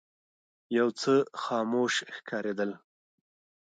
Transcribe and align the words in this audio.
یو 0.77 0.87
څه 1.01 1.13
خاموش 1.43 1.93
ښکارېدل. 2.15 2.71